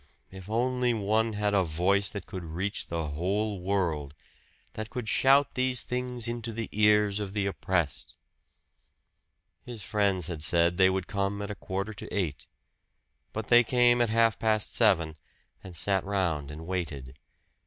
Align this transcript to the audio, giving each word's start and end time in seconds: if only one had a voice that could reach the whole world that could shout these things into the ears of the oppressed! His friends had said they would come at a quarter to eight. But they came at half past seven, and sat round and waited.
if 0.31 0.49
only 0.49 0.95
one 0.95 1.33
had 1.33 1.53
a 1.53 1.61
voice 1.63 2.09
that 2.09 2.25
could 2.25 2.43
reach 2.43 2.87
the 2.87 3.09
whole 3.09 3.59
world 3.61 4.15
that 4.73 4.89
could 4.89 5.07
shout 5.07 5.53
these 5.53 5.83
things 5.83 6.27
into 6.27 6.51
the 6.51 6.67
ears 6.71 7.19
of 7.19 7.33
the 7.33 7.45
oppressed! 7.45 8.15
His 9.63 9.83
friends 9.83 10.25
had 10.25 10.41
said 10.41 10.77
they 10.77 10.89
would 10.89 11.05
come 11.05 11.39
at 11.43 11.51
a 11.51 11.53
quarter 11.55 11.93
to 11.93 12.07
eight. 12.11 12.47
But 13.31 13.49
they 13.49 13.63
came 13.63 14.01
at 14.01 14.09
half 14.09 14.39
past 14.39 14.73
seven, 14.75 15.17
and 15.63 15.75
sat 15.75 16.03
round 16.03 16.49
and 16.49 16.65
waited. 16.65 17.19